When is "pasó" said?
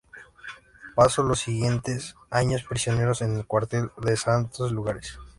0.95-1.21